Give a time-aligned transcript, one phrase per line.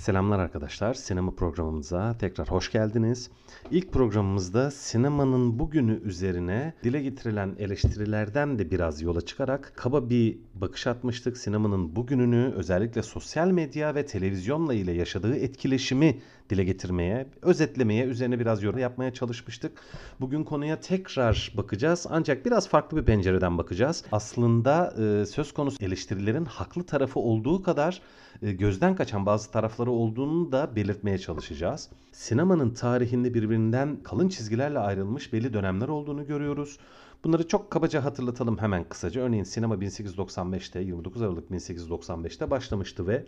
[0.00, 0.94] Selamlar arkadaşlar.
[0.94, 3.30] Sinema programımıza tekrar hoş geldiniz.
[3.70, 10.86] İlk programımızda sinemanın bugünü üzerine dile getirilen eleştirilerden de biraz yola çıkarak kaba bir bakış
[10.86, 11.36] atmıştık.
[11.36, 16.18] Sinemanın bugününü özellikle sosyal medya ve televizyonla ile yaşadığı etkileşimi
[16.50, 19.72] dile getirmeye, özetlemeye, üzerine biraz yorum yapmaya çalışmıştık.
[20.20, 24.04] Bugün konuya tekrar bakacağız ancak biraz farklı bir pencereden bakacağız.
[24.12, 28.02] Aslında e, söz konusu eleştirilerin haklı tarafı olduğu kadar
[28.42, 31.88] e, gözden kaçan bazı tarafları olduğunu da belirtmeye çalışacağız.
[32.12, 36.78] Sinemanın tarihinde birbirinden kalın çizgilerle ayrılmış belli dönemler olduğunu görüyoruz.
[37.24, 39.20] Bunları çok kabaca hatırlatalım hemen kısaca.
[39.20, 43.24] Örneğin sinema 1895'te 29 Aralık 1895'te başlamıştı ve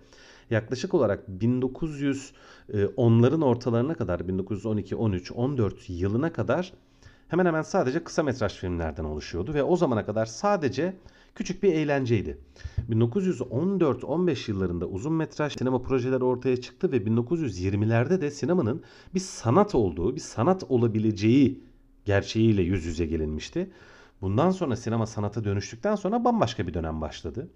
[0.51, 6.73] yaklaşık olarak 1910'ların ortalarına kadar 1912, 13, 14 yılına kadar
[7.29, 10.97] hemen hemen sadece kısa metraj filmlerden oluşuyordu ve o zamana kadar sadece
[11.35, 12.39] küçük bir eğlenceydi.
[12.91, 18.83] 1914-15 yıllarında uzun metraj sinema projeleri ortaya çıktı ve 1920'lerde de sinemanın
[19.15, 21.61] bir sanat olduğu, bir sanat olabileceği
[22.05, 23.71] gerçeğiyle yüz yüze gelinmişti.
[24.21, 27.49] Bundan sonra sinema sanata dönüştükten sonra bambaşka bir dönem başladı.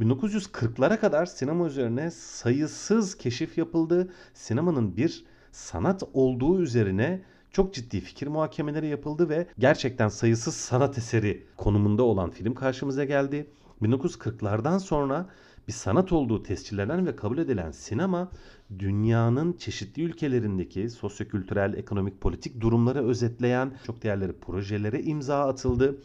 [0.00, 4.08] 1940'lara kadar sinema üzerine sayısız keşif yapıldı.
[4.34, 11.46] Sinemanın bir sanat olduğu üzerine çok ciddi fikir muhakemeleri yapıldı ve gerçekten sayısız sanat eseri
[11.56, 13.50] konumunda olan film karşımıza geldi.
[13.82, 15.28] 1940'lardan sonra
[15.68, 18.30] bir sanat olduğu tescillenen ve kabul edilen sinema
[18.78, 25.98] dünyanın çeşitli ülkelerindeki sosyokültürel, ekonomik, politik durumları özetleyen çok değerli projelere imza atıldı.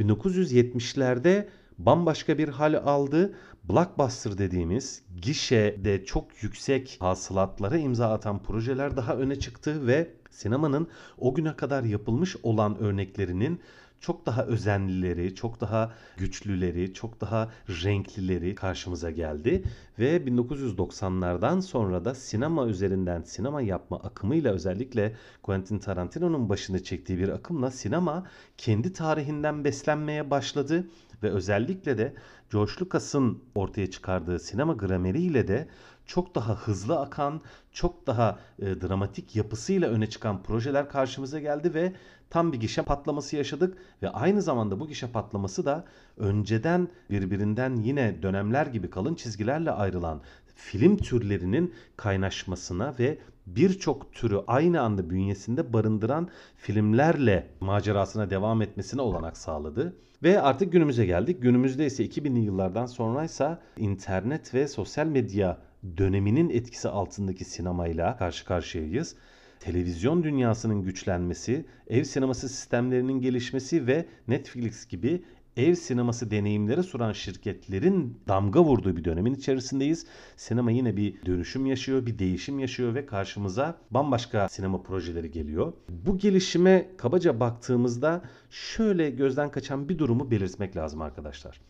[0.00, 3.34] 1970'lerde bambaşka bir hal aldı.
[3.68, 11.34] Blockbuster dediğimiz gişede çok yüksek hasılatlara imza atan projeler daha öne çıktı ve sinemanın o
[11.34, 13.60] güne kadar yapılmış olan örneklerinin
[14.04, 19.64] çok daha özenlileri, çok daha güçlüleri, çok daha renklileri karşımıza geldi.
[19.98, 27.28] Ve 1990'lardan sonra da sinema üzerinden sinema yapma akımıyla özellikle Quentin Tarantino'nun başını çektiği bir
[27.28, 28.26] akımla sinema
[28.58, 30.86] kendi tarihinden beslenmeye başladı.
[31.24, 32.14] Ve özellikle de
[32.52, 35.68] George Lucas'ın ortaya çıkardığı sinema grameriyle de
[36.06, 37.40] çok daha hızlı akan,
[37.72, 41.92] çok daha e, dramatik yapısıyla öne çıkan projeler karşımıza geldi ve
[42.30, 45.84] tam bir gişe patlaması yaşadık ve aynı zamanda bu gişe patlaması da
[46.16, 50.20] önceden birbirinden yine dönemler gibi kalın çizgilerle ayrılan
[50.54, 59.36] film türlerinin kaynaşmasına ve birçok türü aynı anda bünyesinde barındıran filmlerle macerasına devam etmesine olanak
[59.36, 59.96] sağladı.
[60.22, 61.42] Ve artık günümüze geldik.
[61.42, 65.58] Günümüzde ise 2000'li yıllardan sonraysa internet ve sosyal medya
[65.96, 69.16] döneminin etkisi altındaki sinemayla karşı karşıyayız.
[69.60, 75.24] Televizyon dünyasının güçlenmesi, ev sineması sistemlerinin gelişmesi ve Netflix gibi
[75.56, 80.06] ev sineması deneyimleri sunan şirketlerin damga vurduğu bir dönemin içerisindeyiz.
[80.36, 85.72] Sinema yine bir dönüşüm yaşıyor, bir değişim yaşıyor ve karşımıza bambaşka sinema projeleri geliyor.
[85.88, 91.60] Bu gelişime kabaca baktığımızda şöyle gözden kaçan bir durumu belirtmek lazım arkadaşlar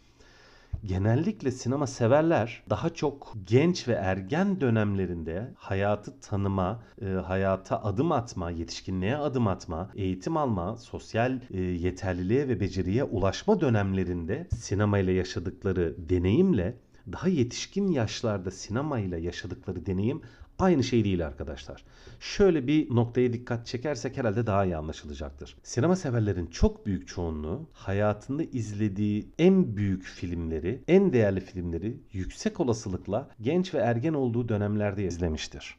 [0.86, 8.50] genellikle sinema severler daha çok genç ve ergen dönemlerinde hayatı tanıma, e, hayata adım atma,
[8.50, 15.94] yetişkinliğe adım atma, eğitim alma, sosyal e, yeterliliğe ve beceriye ulaşma dönemlerinde sinema ile yaşadıkları
[16.08, 16.78] deneyimle
[17.12, 20.22] daha yetişkin yaşlarda sinema ile yaşadıkları deneyim
[20.58, 21.84] aynı şey değil arkadaşlar.
[22.20, 25.56] Şöyle bir noktaya dikkat çekersek herhalde daha iyi anlaşılacaktır.
[25.62, 33.30] Sinema severlerin çok büyük çoğunluğu hayatında izlediği en büyük filmleri, en değerli filmleri yüksek olasılıkla
[33.40, 35.76] genç ve ergen olduğu dönemlerde izlemiştir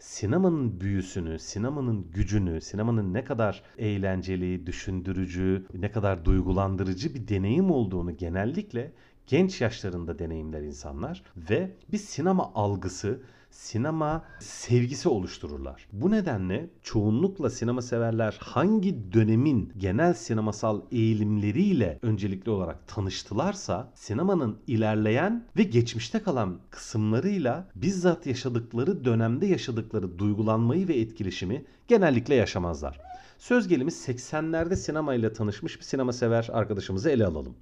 [0.00, 8.16] sinemanın büyüsünü, sinemanın gücünü, sinemanın ne kadar eğlenceli, düşündürücü, ne kadar duygulandırıcı bir deneyim olduğunu
[8.16, 8.92] genellikle
[9.26, 13.20] genç yaşlarında deneyimler insanlar ve bir sinema algısı,
[13.50, 15.86] sinema sevgisi oluştururlar.
[15.92, 25.44] Bu nedenle çoğunlukla sinema severler hangi dönemin genel sinemasal eğilimleriyle öncelikli olarak tanıştılarsa sinemanın ilerleyen
[25.56, 33.00] ve geçmişte kalan kısımlarıyla bizzat yaşadıkları dönemde yaşadıkları duygulanmayı ve etkileşimi genellikle yaşamazlar.
[33.38, 37.54] Söz gelimi 80'lerde sinemayla tanışmış bir sinema sever arkadaşımızı ele alalım.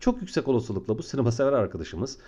[0.00, 2.18] Çok yüksek olasılıkla bu sinema sever arkadaşımız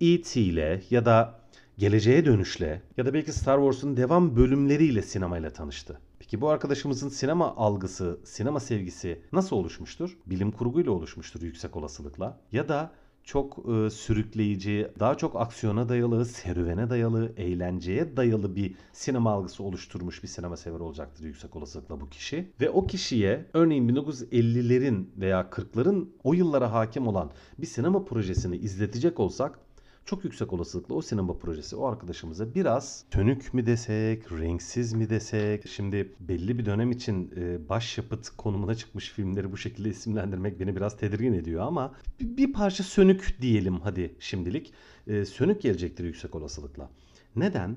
[0.00, 0.40] E.T.
[0.40, 1.40] ile ya da
[1.78, 6.00] Geleceğe Dönüş'le ya da belki Star Wars'un devam bölümleriyle sinemayla tanıştı.
[6.18, 10.16] Peki bu arkadaşımızın sinema algısı, sinema sevgisi nasıl oluşmuştur?
[10.26, 12.40] Bilim kurguyla oluşmuştur yüksek olasılıkla.
[12.52, 12.92] Ya da
[13.24, 20.22] çok e, sürükleyici, daha çok aksiyona dayalı, serüvene dayalı, eğlenceye dayalı bir sinema algısı oluşturmuş
[20.22, 22.52] bir sinema sever olacaktır yüksek olasılıkla bu kişi.
[22.60, 29.20] Ve o kişiye örneğin 1950'lerin veya 40'ların o yıllara hakim olan bir sinema projesini izletecek
[29.20, 29.58] olsak
[30.04, 35.68] çok yüksek olasılıkla o sinema projesi o arkadaşımıza biraz tönük mü desek, renksiz mi desek.
[35.68, 40.96] Şimdi belli bir dönem için e, başyapıt konumuna çıkmış filmleri bu şekilde isimlendirmek beni biraz
[40.96, 44.72] tedirgin ediyor ama bir, parça sönük diyelim hadi şimdilik.
[45.06, 46.90] E, sönük gelecektir yüksek olasılıkla.
[47.36, 47.76] Neden?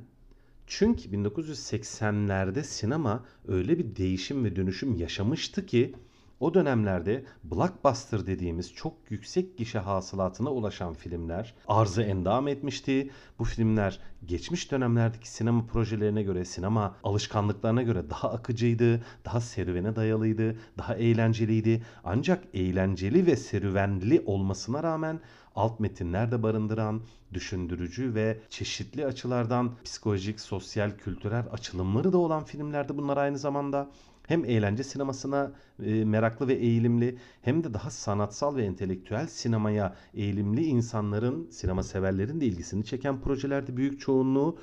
[0.68, 5.96] Çünkü 1980'lerde sinema öyle bir değişim ve dönüşüm yaşamıştı ki
[6.40, 13.10] o dönemlerde blockbuster dediğimiz çok yüksek gişe hasılatına ulaşan filmler arzı endam etmişti.
[13.40, 20.56] Bu filmler geçmiş dönemlerdeki sinema projelerine göre, sinema alışkanlıklarına göre daha akıcıydı, daha serüvene dayalıydı,
[20.78, 21.84] daha eğlenceliydi.
[22.04, 25.20] Ancak eğlenceli ve serüvenli olmasına rağmen
[25.56, 27.02] alt metinler de barındıran,
[27.34, 33.90] düşündürücü ve çeşitli açılardan psikolojik, sosyal, kültürel açılımları da olan filmlerdi bunlar aynı zamanda
[34.28, 35.52] hem eğlence sinemasına
[35.84, 42.42] e, meraklı ve eğilimli hem de daha sanatsal ve entelektüel sinemaya eğilimli insanların, sinema severlerin
[42.42, 44.58] de ilgisini çeken projelerde büyük çoğunluğu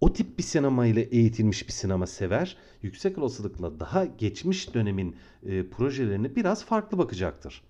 [0.00, 5.68] o tip bir sinema ile eğitilmiş bir sinema sever yüksek olasılıkla daha geçmiş dönemin e,
[5.68, 7.62] projelerine biraz farklı bakacaktır.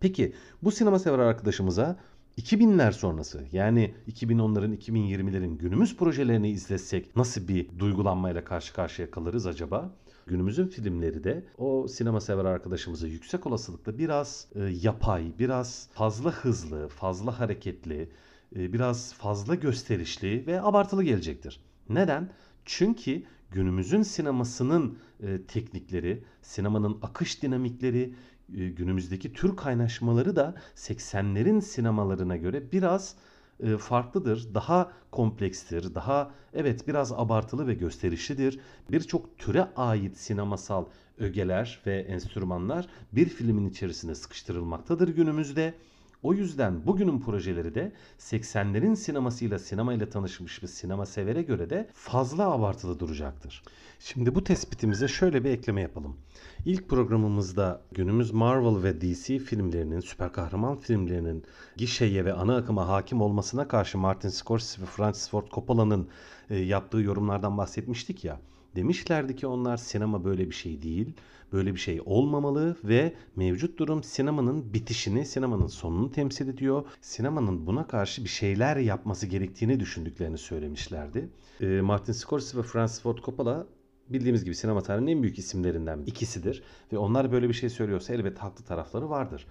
[0.00, 0.32] Peki
[0.62, 1.96] bu sinema sever arkadaşımıza
[2.38, 9.94] 2000'ler sonrası yani 2010'ların 2020'lerin günümüz projelerini izlesek nasıl bir duygulanmayla karşı karşıya kalırız acaba?
[10.26, 16.88] Günümüzün filmleri de o sinema sever arkadaşımıza yüksek olasılıkla biraz e, yapay, biraz fazla hızlı,
[16.88, 18.08] fazla hareketli,
[18.56, 21.60] e, biraz fazla gösterişli ve abartılı gelecektir.
[21.88, 22.30] Neden?
[22.64, 28.14] Çünkü günümüzün sinemasının e, teknikleri, sinemanın akış dinamikleri,
[28.52, 33.16] günümüzdeki tür kaynaşmaları da 80'lerin sinemalarına göre biraz
[33.62, 38.60] e, farklıdır, daha komplekstir, daha evet biraz abartılı ve gösterişlidir.
[38.90, 40.84] Birçok türe ait sinemasal
[41.18, 45.74] ögeler ve enstrümanlar bir filmin içerisine sıkıştırılmaktadır günümüzde.
[46.22, 52.50] O yüzden bugünün projeleri de 80'lerin sinemasıyla sinemayla tanışmış bir sinema severe göre de fazla
[52.50, 53.62] abartılı duracaktır.
[53.98, 56.16] Şimdi bu tespitimize şöyle bir ekleme yapalım.
[56.64, 61.44] İlk programımızda günümüz Marvel ve DC filmlerinin, süper kahraman filmlerinin
[61.76, 66.08] gişeye ve ana akıma hakim olmasına karşı Martin Scorsese ve Francis Ford Coppola'nın
[66.50, 68.40] e, yaptığı yorumlardan bahsetmiştik ya.
[68.76, 71.14] Demişlerdi ki onlar sinema böyle bir şey değil,
[71.52, 76.84] böyle bir şey olmamalı ve mevcut durum sinemanın bitişini, sinemanın sonunu temsil ediyor.
[77.00, 81.28] Sinemanın buna karşı bir şeyler yapması gerektiğini düşündüklerini söylemişlerdi.
[81.60, 83.66] E, Martin Scorsese ve Francis Ford Coppola
[84.08, 86.62] bildiğimiz gibi sinema tarihinin en büyük isimlerinden ikisidir.
[86.92, 89.46] Ve onlar böyle bir şey söylüyorsa elbette haklı tarafları vardır.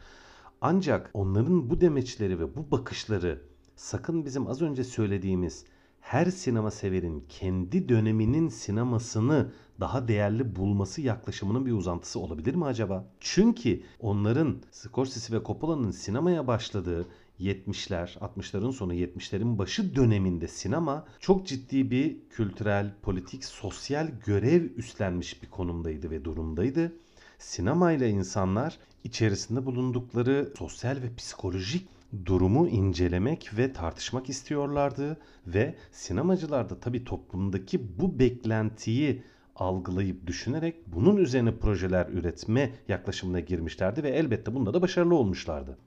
[0.62, 3.42] Ancak onların bu demeçleri ve bu bakışları
[3.76, 5.66] sakın bizim az önce söylediğimiz
[6.10, 13.06] her sinema severin kendi döneminin sinemasını daha değerli bulması yaklaşımının bir uzantısı olabilir mi acaba?
[13.20, 17.08] Çünkü onların Scorsese ve Coppola'nın sinemaya başladığı
[17.40, 25.44] 70'ler, 60'ların sonu 70'lerin başı döneminde sinema çok ciddi bir kültürel, politik, sosyal görev üstlenmiş
[25.44, 26.94] bir konumdaydı ve durumdaydı.
[27.40, 35.18] Sinema ile insanlar içerisinde bulundukları sosyal ve psikolojik durumu incelemek ve tartışmak istiyorlardı
[35.48, 39.24] ve sinemacılar da tabii toplumdaki bu beklentiyi
[39.56, 45.78] algılayıp düşünerek bunun üzerine projeler üretme yaklaşımına girmişlerdi ve elbette bunda da başarılı olmuşlardı.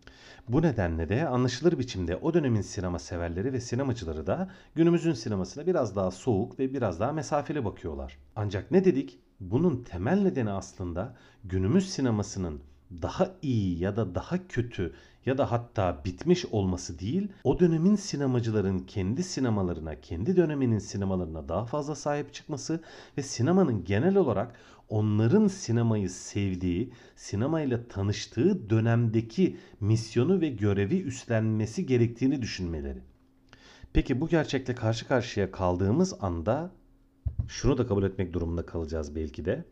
[0.48, 5.96] Bu nedenle de anlaşılır biçimde o dönemin sinema severleri ve sinemacıları da günümüzün sinemasına biraz
[5.96, 8.18] daha soğuk ve biraz daha mesafeli bakıyorlar.
[8.36, 9.18] Ancak ne dedik?
[9.40, 12.60] Bunun temel nedeni aslında günümüz sinemasının
[13.02, 14.94] daha iyi ya da daha kötü
[15.26, 21.64] ya da hatta bitmiş olması değil, o dönemin sinemacıların kendi sinemalarına, kendi döneminin sinemalarına daha
[21.64, 22.80] fazla sahip çıkması
[23.18, 24.54] ve sinemanın genel olarak
[24.88, 32.98] onların sinemayı sevdiği, sinemayla tanıştığı dönemdeki misyonu ve görevi üstlenmesi gerektiğini düşünmeleri.
[33.92, 36.70] Peki bu gerçekle karşı karşıya kaldığımız anda
[37.48, 39.64] şunu da kabul etmek durumunda kalacağız belki de.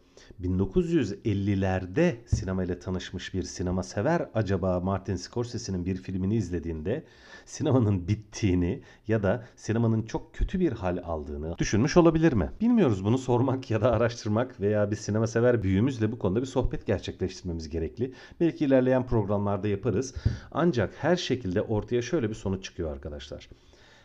[0.42, 7.04] 1950'lerde sinemayla tanışmış bir sinema sever acaba Martin Scorsese'nin bir filmini izlediğinde
[7.44, 12.50] sinemanın bittiğini ya da sinemanın çok kötü bir hal aldığını düşünmüş olabilir mi?
[12.60, 16.86] Bilmiyoruz bunu sormak ya da araştırmak veya bir sinema sever büyüğümüzle bu konuda bir sohbet
[16.86, 18.14] gerçekleştirmemiz gerekli.
[18.40, 20.14] Belki ilerleyen programlarda yaparız.
[20.52, 23.48] Ancak her şekilde ortaya şöyle bir sonuç çıkıyor arkadaşlar.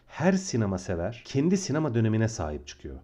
[0.08, 2.96] Her sinema sever kendi sinema dönemine sahip çıkıyor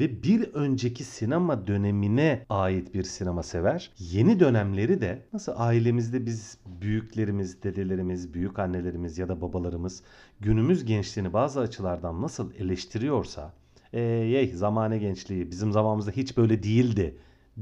[0.00, 3.90] ve bir önceki sinema dönemine ait bir sinema sever.
[3.98, 10.02] Yeni dönemleri de nasıl ailemizde biz büyüklerimiz, dedelerimiz, büyük annelerimiz ya da babalarımız
[10.40, 13.52] günümüz gençliğini bazı açılardan nasıl eleştiriyorsa
[13.92, 17.18] ey zamane gençliği bizim zamanımızda hiç böyle değildi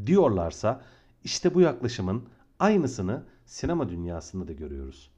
[0.06, 0.82] diyorlarsa
[1.24, 2.24] işte bu yaklaşımın
[2.58, 5.10] aynısını sinema dünyasında da görüyoruz.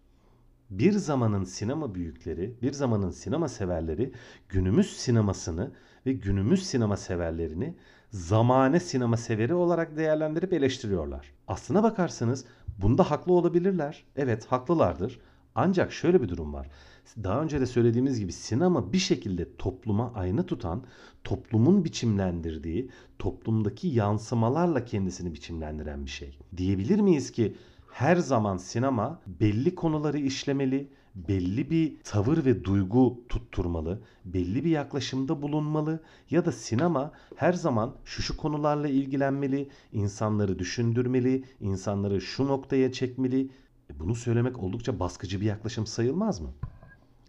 [0.71, 4.13] bir zamanın sinema büyükleri, bir zamanın sinema severleri
[4.49, 5.71] günümüz sinemasını
[6.07, 7.75] ve günümüz sinema severlerini
[8.11, 11.33] zamane sinema severi olarak değerlendirip eleştiriyorlar.
[11.49, 12.45] Aslına bakarsanız
[12.79, 14.05] bunda haklı olabilirler.
[14.17, 15.21] Evet haklılardır.
[15.55, 16.71] Ancak şöyle bir durum var.
[17.23, 20.83] Daha önce de söylediğimiz gibi sinema bir şekilde topluma ayna tutan,
[21.25, 26.39] toplumun biçimlendirdiği, toplumdaki yansımalarla kendisini biçimlendiren bir şey.
[26.57, 27.57] Diyebilir miyiz ki
[27.93, 35.43] her zaman sinema belli konuları işlemeli, belli bir tavır ve duygu tutturmalı, belli bir yaklaşımda
[35.43, 42.93] bulunmalı ya da sinema her zaman şu şu konularla ilgilenmeli, insanları düşündürmeli, insanları şu noktaya
[42.93, 43.51] çekmeli.
[43.91, 46.51] E bunu söylemek oldukça baskıcı bir yaklaşım sayılmaz mı?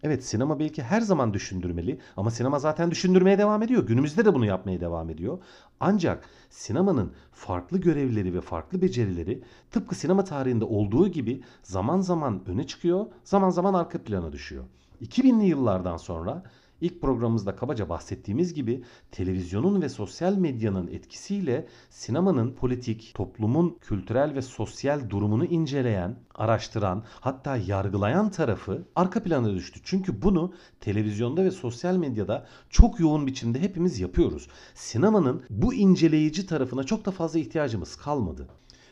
[0.04, 3.88] Evet sinema belki her zaman düşündürmeli ama sinema zaten düşündürmeye devam ediyor.
[3.88, 5.40] Günümüzde de bunu yapmaya devam ediyor.
[5.80, 12.68] Ancak sinemanın farklı görevleri ve farklı becerileri tıpkı sinema tarihinde olduğu gibi zaman zaman öne
[12.68, 14.64] çıkıyor, zaman zaman arka plana düşüyor.
[15.02, 16.44] 2000'li yıllardan sonra
[16.82, 24.42] İlk programımızda kabaca bahsettiğimiz gibi televizyonun ve sosyal medyanın etkisiyle sinemanın politik, toplumun kültürel ve
[24.42, 29.80] sosyal durumunu inceleyen, araştıran, hatta yargılayan tarafı arka plana düştü.
[29.84, 34.48] Çünkü bunu televizyonda ve sosyal medyada çok yoğun biçimde hepimiz yapıyoruz.
[34.76, 38.48] Sinemanın bu inceleyici tarafına çok da fazla ihtiyacımız kalmadı.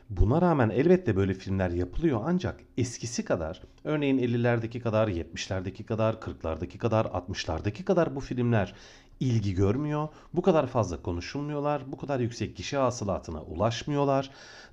[0.09, 6.77] Buna rağmen elbette böyle filmler yapılıyor ancak eskisi kadar örneğin 50'lerdeki kadar, 70'lerdeki kadar, 40'lardaki
[6.77, 8.75] kadar, 60'lardaki kadar bu filmler
[9.19, 10.07] ilgi görmüyor.
[10.33, 11.91] Bu kadar fazla konuşulmuyorlar.
[11.91, 14.29] Bu kadar yüksek kişi hasılatına ulaşmıyorlar.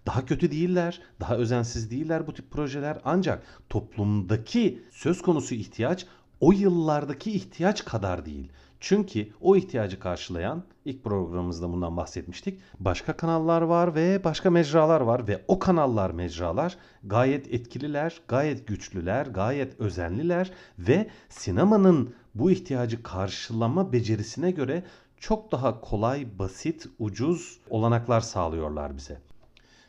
[0.06, 6.06] Daha kötü değiller, daha özensiz değiller bu tip projeler ancak toplumdaki söz konusu ihtiyaç
[6.40, 8.52] o yıllardaki ihtiyaç kadar değil.
[8.84, 12.60] Çünkü o ihtiyacı karşılayan ilk programımızda bundan bahsetmiştik.
[12.78, 19.26] Başka kanallar var ve başka mecralar var ve o kanallar mecralar gayet etkililer, gayet güçlüler,
[19.26, 24.84] gayet özenliler ve sinemanın bu ihtiyacı karşılama becerisine göre
[25.16, 29.18] çok daha kolay, basit, ucuz olanaklar sağlıyorlar bize.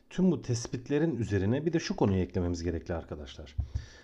[0.09, 3.55] Tüm bu tespitlerin üzerine bir de şu konuyu eklememiz gerekli arkadaşlar.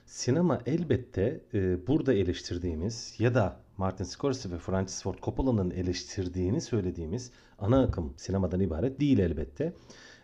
[0.09, 7.31] Sinema elbette e, burada eleştirdiğimiz ya da Martin Scorsese ve Francis Ford Coppola'nın eleştirdiğini söylediğimiz
[7.59, 9.73] ana akım sinemadan ibaret değil elbette.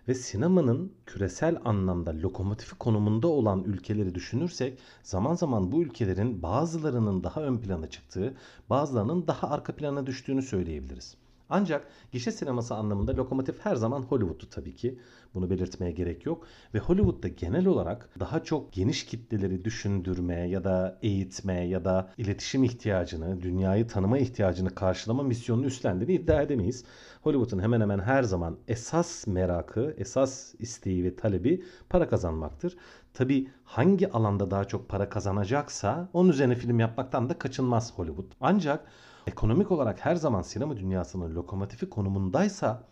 [0.07, 7.41] Ve sinemanın küresel anlamda lokomotifi konumunda olan ülkeleri düşünürsek zaman zaman bu ülkelerin bazılarının daha
[7.41, 8.33] ön plana çıktığı,
[8.69, 11.15] bazılarının daha arka plana düştüğünü söyleyebiliriz.
[11.49, 14.99] Ancak gişe sineması anlamında lokomotif her zaman Hollywood'tu tabii ki.
[15.33, 16.47] Bunu belirtmeye gerek yok.
[16.73, 22.63] Ve Hollywood'da genel olarak daha çok geniş kitleleri düşündürme ya da eğitme ya da iletişim
[22.63, 26.85] ihtiyacını, dünyayı tanıma ihtiyacını karşılama misyonunu üstlendiğini iddia edemeyiz.
[27.21, 32.77] Hollywood'un hemen hemen her zaman esas merakı, esas isteği ve talebi para kazanmaktır.
[33.13, 38.31] Tabi hangi alanda daha çok para kazanacaksa onun üzerine film yapmaktan da kaçınmaz Hollywood.
[38.41, 38.87] Ancak
[39.27, 42.83] ekonomik olarak her zaman sinema dünyasının lokomotifi konumundaysa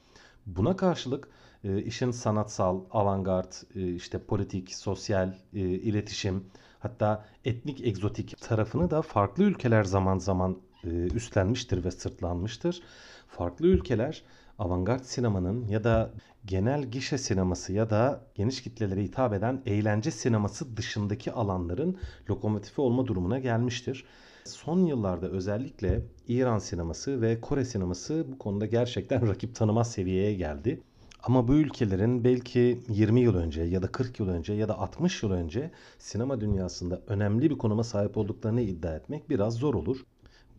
[0.45, 1.27] buna karşılık
[1.63, 6.43] e, işin sanatsal, avantgard, e, işte politik, sosyal, e, iletişim
[6.79, 12.81] hatta etnik egzotik tarafını da farklı ülkeler zaman zaman e, üstlenmiştir ve sırtlanmıştır.
[13.27, 14.23] Farklı ülkeler
[14.59, 16.11] avantgard sinemanın ya da
[16.45, 21.97] genel gişe sineması ya da geniş kitlelere hitap eden eğlence sineması dışındaki alanların
[22.29, 24.05] lokomotifi olma durumuna gelmiştir.
[24.45, 30.81] Son yıllarda özellikle İran sineması ve Kore sineması bu konuda gerçekten rakip tanımaz seviyeye geldi.
[31.23, 35.23] Ama bu ülkelerin belki 20 yıl önce ya da 40 yıl önce ya da 60
[35.23, 39.97] yıl önce sinema dünyasında önemli bir konuma sahip olduklarını iddia etmek biraz zor olur.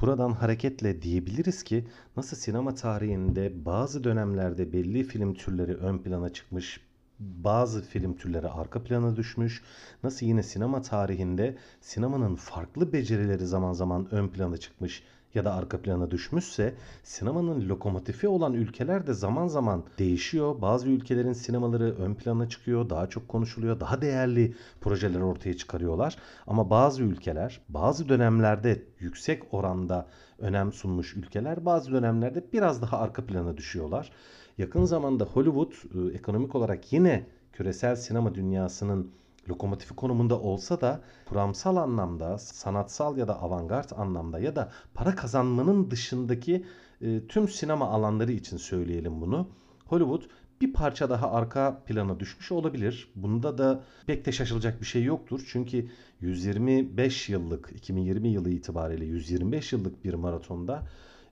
[0.01, 1.85] Buradan hareketle diyebiliriz ki
[2.17, 6.81] nasıl sinema tarihinde bazı dönemlerde belli film türleri ön plana çıkmış,
[7.19, 9.63] bazı film türleri arka plana düşmüş.
[10.03, 15.03] Nasıl yine sinema tarihinde sinemanın farklı becerileri zaman zaman ön plana çıkmış
[15.35, 20.63] ya da arka plana düşmüşse sinemanın lokomotifi olan ülkeler de zaman zaman değişiyor.
[20.63, 26.17] Bazı ülkelerin sinemaları ön plana çıkıyor, daha çok konuşuluyor, daha değerli projeler ortaya çıkarıyorlar.
[26.47, 30.07] Ama bazı ülkeler bazı dönemlerde yüksek oranda
[30.39, 34.13] önem sunmuş ülkeler bazı dönemlerde biraz daha arka plana düşüyorlar.
[34.59, 39.11] Yakın zamanda Hollywood e, ekonomik olarak yine küresel sinema dünyasının
[39.49, 45.91] lokomotifi konumunda olsa da kuramsal anlamda, sanatsal ya da avantgard anlamda ya da para kazanmanın
[45.91, 46.65] dışındaki
[47.01, 49.49] e, tüm sinema alanları için söyleyelim bunu.
[49.87, 50.23] Hollywood
[50.61, 53.09] bir parça daha arka plana düşmüş olabilir.
[53.17, 55.47] Bunda da pek de şaşılacak bir şey yoktur.
[55.53, 55.89] Çünkü
[56.21, 60.87] 125 yıllık 2020 yılı itibariyle 125 yıllık bir maratonda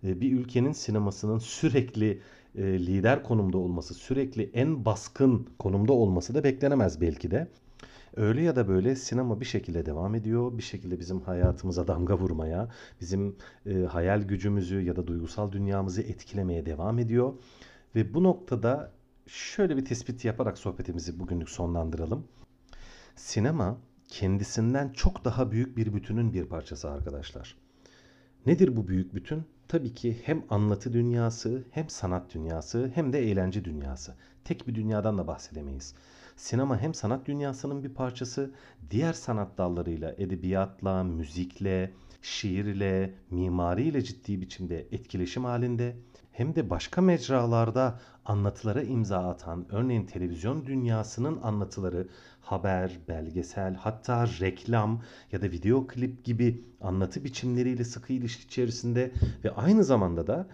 [0.04, 2.20] e, bir ülkenin sinemasının sürekli
[2.54, 7.48] e, lider konumda olması, sürekli en baskın konumda olması da beklenemez belki de.
[8.16, 10.58] Öyle ya da böyle sinema bir şekilde devam ediyor.
[10.58, 12.68] Bir şekilde bizim hayatımıza damga vurmaya,
[13.00, 17.32] bizim e, hayal gücümüzü ya da duygusal dünyamızı etkilemeye devam ediyor.
[17.94, 18.92] Ve bu noktada
[19.26, 22.24] şöyle bir tespit yaparak sohbetimizi bugünlük sonlandıralım.
[23.16, 23.78] Sinema
[24.08, 27.56] kendisinden çok daha büyük bir bütünün bir parçası arkadaşlar.
[28.46, 29.44] Nedir bu büyük bütün?
[29.68, 34.14] Tabii ki hem anlatı dünyası, hem sanat dünyası, hem de eğlence dünyası.
[34.44, 35.94] Tek bir dünyadan da bahsedemeyiz.
[36.36, 38.50] Sinema hem sanat dünyasının bir parçası,
[38.90, 45.96] diğer sanat dallarıyla, edebiyatla, müzikle, şiirle, mimariyle ciddi biçimde etkileşim halinde
[46.32, 52.08] hem de başka mecralarda anlatılara imza atan, örneğin televizyon dünyasının anlatıları,
[52.40, 59.12] haber, belgesel, hatta reklam ya da video klip gibi anlatı biçimleriyle sıkı ilişki içerisinde
[59.44, 60.46] ve aynı zamanda da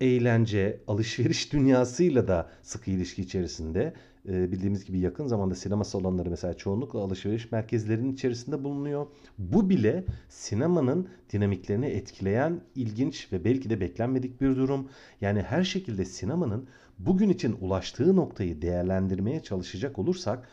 [0.00, 3.94] eğlence, alışveriş dünyasıyla da sıkı ilişki içerisinde.
[4.28, 9.06] Ee, bildiğimiz gibi yakın zamanda sinema salonları mesela çoğunlukla alışveriş merkezlerinin içerisinde bulunuyor.
[9.38, 14.88] Bu bile sinemanın dinamiklerini etkileyen ilginç ve belki de beklenmedik bir durum.
[15.20, 20.48] Yani her şekilde sinemanın bugün için ulaştığı noktayı değerlendirmeye çalışacak olursak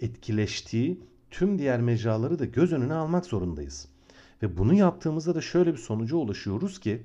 [0.00, 3.88] etkileştiği tüm diğer mecraları da göz önüne almak zorundayız.
[4.42, 7.02] Ve bunu yaptığımızda da şöyle bir sonuca ulaşıyoruz ki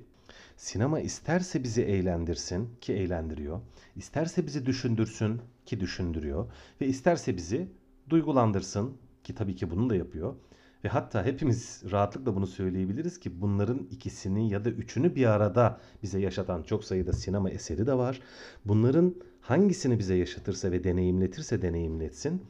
[0.58, 3.62] Sinema isterse bizi eğlendirsin ki eğlendiriyor.
[3.96, 6.52] İsterse bizi düşündürsün ki düşündürüyor.
[6.82, 7.68] Ve isterse bizi
[8.10, 10.36] duygulandırsın ki tabii ki bunu da yapıyor.
[10.84, 16.20] Ve hatta hepimiz rahatlıkla bunu söyleyebiliriz ki bunların ikisini ya da üçünü bir arada bize
[16.20, 18.22] yaşatan çok sayıda sinema eseri de var.
[18.66, 22.42] Bunların hangisini bize yaşatırsa ve deneyimletirse deneyimletsin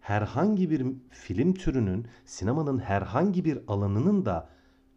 [0.00, 4.48] herhangi bir film türünün, sinemanın herhangi bir alanının da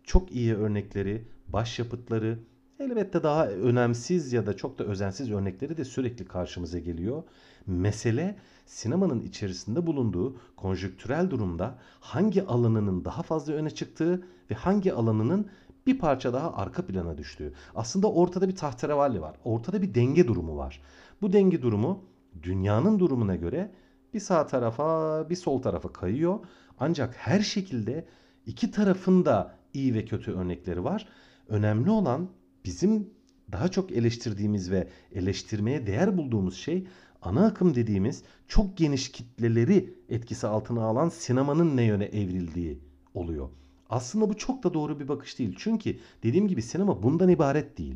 [0.04, 2.40] çok iyi örnekleri, başyapıtları,
[2.80, 7.24] elbette daha önemsiz ya da çok da özensiz örnekleri de sürekli karşımıza geliyor.
[7.68, 15.48] Mesele sinemanın içerisinde bulunduğu konjüktürel durumda hangi alanının daha fazla öne çıktığı ve hangi alanının
[15.88, 17.54] bir parça daha arka plana düştüğü.
[17.76, 19.36] Aslında ortada bir tahterevalli var.
[19.44, 20.82] Ortada bir denge durumu var.
[21.22, 22.04] Bu denge durumu
[22.44, 23.72] dünyanın durumuna göre
[24.14, 26.40] bir sağ tarafa bir sol tarafa kayıyor.
[26.80, 28.06] Ancak her şekilde
[28.46, 31.08] iki tarafın da iyi ve kötü örnekleri var.
[31.54, 32.30] Önemli olan
[32.66, 33.10] bizim
[33.52, 36.88] daha çok eleştirdiğimiz ve eleştirmeye değer bulduğumuz şey
[37.22, 42.80] ana akım dediğimiz çok geniş kitleleri etkisi altına alan sinemanın ne yöne evrildiği
[43.14, 43.50] oluyor.
[43.90, 45.56] Aslında bu çok da doğru bir bakış değil.
[45.58, 47.96] Çünkü dediğim gibi sinema bundan ibaret değil.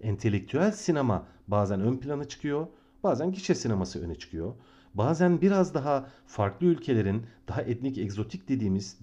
[0.00, 2.66] Entelektüel sinema bazen ön plana çıkıyor,
[3.02, 4.54] bazen gişe sineması öne çıkıyor.
[4.94, 8.98] Bazen biraz daha farklı ülkelerin, daha etnik egzotik dediğimiz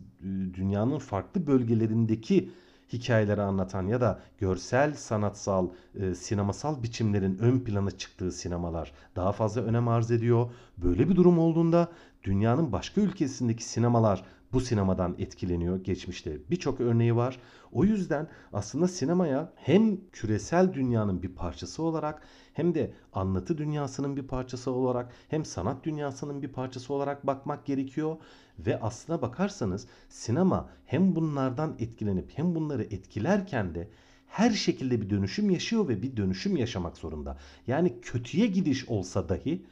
[0.54, 2.50] dünyanın farklı bölgelerindeki
[2.94, 9.62] hikayeleri anlatan ya da görsel, sanatsal, e, sinemasal biçimlerin ön plana çıktığı sinemalar daha fazla
[9.62, 10.52] önem arz ediyor.
[10.78, 11.92] Böyle bir durum olduğunda
[12.24, 14.24] dünyanın başka ülkesindeki sinemalar
[14.54, 15.84] bu sinemadan etkileniyor.
[15.84, 17.40] Geçmişte birçok örneği var.
[17.72, 22.22] O yüzden aslında sinemaya hem küresel dünyanın bir parçası olarak
[22.58, 28.18] hem de anlatı dünyasının bir parçası olarak hem sanat dünyasının bir parçası olarak bakmak gerekiyor
[28.60, 33.90] ve aslına bakarsanız sinema hem bunlardan etkilenip hem bunları etkilerken de
[34.28, 37.38] her şekilde bir dönüşüm yaşıyor ve bir dönüşüm yaşamak zorunda.
[37.68, 39.66] Yani kötüye gidiş olsa dahi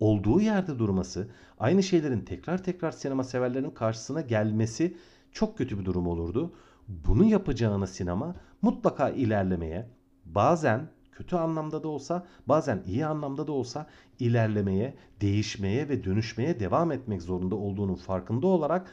[0.00, 4.96] olduğu yerde durması, aynı şeylerin tekrar tekrar sinema severlerin karşısına gelmesi
[5.32, 6.52] çok kötü bir durum olurdu.
[6.88, 9.88] Bunu yapacağına sinema mutlaka ilerlemeye,
[10.24, 13.86] bazen kötü anlamda da olsa, bazen iyi anlamda da olsa
[14.18, 18.90] ilerlemeye, değişmeye ve dönüşmeye devam etmek zorunda olduğunun farkında olarak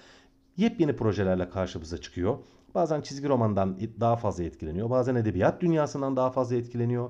[0.58, 2.38] yepyeni projelerle karşımıza çıkıyor.
[2.76, 7.10] Bazen çizgi romandan daha fazla etkileniyor, bazen edebiyat dünyasından daha fazla etkileniyor.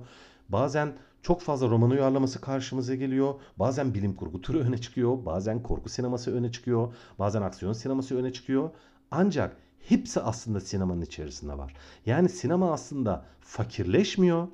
[0.50, 3.34] Bazen çok fazla roman uyarlaması karşımıza geliyor.
[3.60, 5.26] Bazen bilim kurgu türü öne çıkıyor.
[5.26, 6.94] Bazen korku sineması öne çıkıyor.
[7.20, 8.70] Bazen aksiyon sineması öne çıkıyor.
[9.12, 11.74] Ancak hepsi aslında sinemanın içerisinde var.
[12.06, 14.48] Yani sinema aslında fakirleşmiyor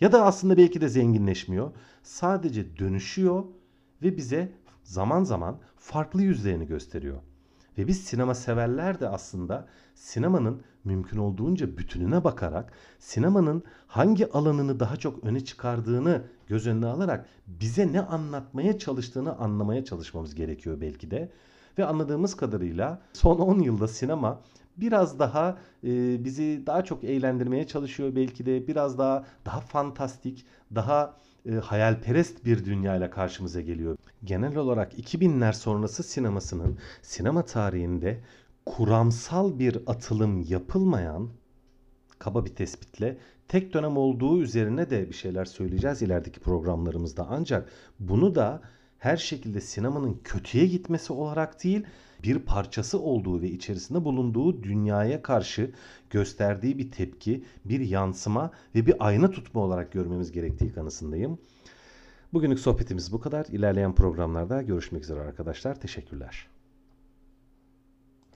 [0.00, 1.70] ya da aslında belki de zenginleşmiyor.
[2.02, 3.44] Sadece dönüşüyor
[4.02, 7.16] ve bize zaman zaman farklı yüzlerini gösteriyor.
[7.78, 14.96] Ve biz sinema severler de aslında sinemanın mümkün olduğunca bütününe bakarak sinemanın hangi alanını daha
[14.96, 21.32] çok öne çıkardığını göz önüne alarak bize ne anlatmaya çalıştığını anlamaya çalışmamız gerekiyor belki de.
[21.78, 24.40] Ve anladığımız kadarıyla son 10 yılda sinema
[24.76, 31.16] biraz daha e, bizi daha çok eğlendirmeye çalışıyor belki de biraz daha daha fantastik, daha
[31.46, 33.96] e, hayalperest bir dünyayla karşımıza geliyor.
[34.24, 38.20] Genel olarak 2000'ler sonrası sinemasının sinema tarihinde
[38.66, 41.28] kuramsal bir atılım yapılmayan
[42.18, 47.26] kaba bir tespitle tek dönem olduğu üzerine de bir şeyler söyleyeceğiz ilerideki programlarımızda.
[47.30, 47.68] Ancak
[48.00, 48.62] bunu da
[48.98, 51.86] her şekilde sinemanın kötüye gitmesi olarak değil,
[52.22, 55.70] bir parçası olduğu ve içerisinde bulunduğu dünyaya karşı
[56.10, 61.38] gösterdiği bir tepki, bir yansıma ve bir ayna tutma olarak görmemiz gerektiği kanısındayım.
[62.32, 63.46] Bugünlük sohbetimiz bu kadar.
[63.46, 65.80] İlerleyen programlarda görüşmek üzere arkadaşlar.
[65.80, 66.55] Teşekkürler.